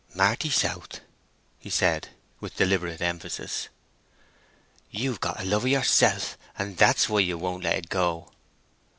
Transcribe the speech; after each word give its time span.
"Marty 0.15 0.49
South," 0.49 1.01
he 1.59 1.69
said, 1.69 2.09
with 2.39 2.55
deliberate 2.55 3.01
emphasis, 3.03 3.69
"you've 4.89 5.19
got 5.19 5.39
a 5.39 5.45
lover 5.45 5.67
yourself, 5.67 6.39
and 6.57 6.75
that's 6.75 7.07
why 7.07 7.19
you 7.19 7.37
won't 7.37 7.63
let 7.65 7.77
it 7.77 7.89
go!" 7.89 8.31